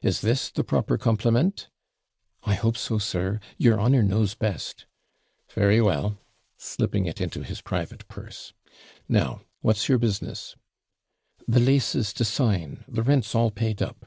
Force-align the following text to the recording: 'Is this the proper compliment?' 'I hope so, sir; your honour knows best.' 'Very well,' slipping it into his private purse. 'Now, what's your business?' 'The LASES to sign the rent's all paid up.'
'Is 0.00 0.22
this 0.22 0.48
the 0.48 0.64
proper 0.64 0.96
compliment?' 0.96 1.68
'I 2.44 2.54
hope 2.54 2.76
so, 2.78 2.96
sir; 2.96 3.40
your 3.58 3.78
honour 3.78 4.02
knows 4.02 4.34
best.' 4.34 4.86
'Very 5.50 5.82
well,' 5.82 6.16
slipping 6.56 7.04
it 7.04 7.20
into 7.20 7.42
his 7.44 7.60
private 7.60 8.08
purse. 8.08 8.54
'Now, 9.06 9.42
what's 9.60 9.86
your 9.86 9.98
business?' 9.98 10.56
'The 11.46 11.60
LASES 11.60 12.14
to 12.14 12.24
sign 12.24 12.84
the 12.88 13.02
rent's 13.02 13.34
all 13.34 13.50
paid 13.50 13.82
up.' 13.82 14.06